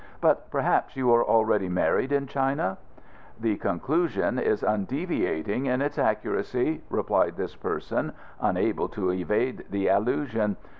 But 0.19 0.49
perhaps 0.49 0.95
you 0.95 1.13
are 1.13 1.23
already 1.23 1.69
married 1.69 2.11
in 2.11 2.25
China?" 2.25 2.79
"The 3.39 3.55
conclusion 3.57 4.39
is 4.39 4.63
undeviating 4.63 5.67
in 5.67 5.79
its 5.79 5.99
accuracy," 5.99 6.81
replied 6.89 7.37
this 7.37 7.55
person, 7.55 8.13
unable 8.39 8.89
to 8.89 9.11
evade 9.11 9.65
the 9.69 9.89
allusion. 9.89 10.57